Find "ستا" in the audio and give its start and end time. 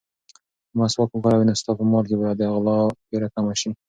1.59-1.71